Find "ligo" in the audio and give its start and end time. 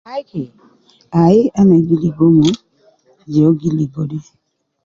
2.03-2.27, 3.77-4.01